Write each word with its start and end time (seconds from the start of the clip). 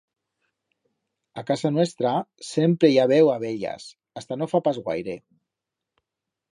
A 1.41 1.43
casa 1.49 1.71
nuestra 1.75 2.15
sempre 2.53 2.91
i 2.95 2.99
ha 3.03 3.05
habeu 3.11 3.31
abellas, 3.37 3.89
hasta 4.23 4.43
no 4.43 4.51
fa 4.55 4.67
pas 4.71 4.85
guaire. 4.91 5.21